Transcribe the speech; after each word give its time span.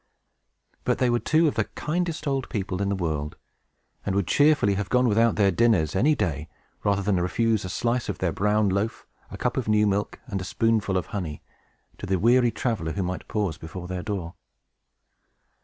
But 0.83 0.97
they 0.97 1.11
were 1.11 1.19
two 1.19 1.47
of 1.47 1.53
the 1.53 1.65
kindest 1.65 2.25
old 2.25 2.49
people 2.49 2.81
in 2.81 2.89
the 2.89 2.95
world, 2.95 3.35
and 4.03 4.15
would 4.15 4.25
cheerfully 4.25 4.73
have 4.73 4.89
gone 4.89 5.07
without 5.07 5.35
their 5.35 5.51
dinners, 5.51 5.95
any 5.95 6.15
day, 6.15 6.49
rather 6.83 7.03
than 7.03 7.21
refuse 7.21 7.63
a 7.65 7.69
slice 7.69 8.09
of 8.09 8.17
their 8.17 8.31
brown 8.31 8.69
loaf, 8.69 9.05
a 9.29 9.37
cup 9.37 9.57
of 9.57 9.67
new 9.67 9.85
milk, 9.85 10.19
and 10.25 10.41
a 10.41 10.43
spoonful 10.43 10.97
of 10.97 11.05
honey, 11.13 11.43
to 11.99 12.07
the 12.07 12.17
weary 12.17 12.49
traveler 12.49 12.93
who 12.93 13.03
might 13.03 13.27
pause 13.27 13.59
before 13.59 13.87
their 13.87 14.01
door. 14.01 14.33